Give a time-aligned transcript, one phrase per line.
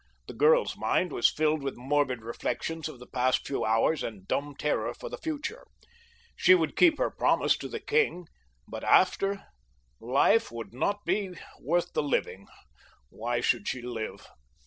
[0.25, 4.55] The girl's mind was filled with morbid reflections of the past few hours and dumb
[4.55, 5.63] terror for the future.
[6.35, 8.25] She would keep her promise to the king;
[8.67, 12.47] but after—life would not be worth the living;
[13.11, 14.25] why should she live?